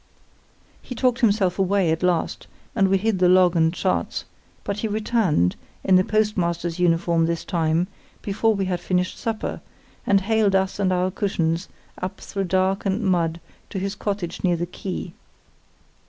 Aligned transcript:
He 0.81 0.95
talked 0.95 1.19
himself 1.19 1.59
away 1.59 1.91
at 1.91 2.01
last, 2.01 2.47
and 2.75 2.87
we 2.87 2.97
hid 2.97 3.19
the 3.19 3.29
log 3.29 3.55
and 3.55 3.71
charts; 3.71 4.25
but 4.63 4.77
he 4.77 4.87
returned, 4.87 5.55
in 5.83 5.95
the 5.95 6.03
postmaster's 6.03 6.79
uniform 6.79 7.27
this 7.27 7.45
time 7.45 7.87
before 8.23 8.55
we 8.55 8.65
had 8.65 8.79
finished 8.79 9.19
supper, 9.19 9.61
and 10.07 10.21
haled 10.21 10.55
us 10.55 10.79
and 10.79 10.91
our 10.91 11.11
cushions 11.11 11.69
up 12.01 12.19
through 12.19 12.45
dark 12.45 12.83
and 12.83 13.03
mud 13.05 13.39
to 13.69 13.77
his 13.77 13.93
cottage 13.93 14.43
near 14.43 14.55
the 14.55 14.65
quay. 14.65 15.13